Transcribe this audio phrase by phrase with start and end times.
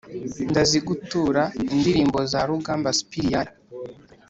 [0.49, 1.43] Ndazigutura
[1.73, 3.53] indirimbo za rugamba sipiriyani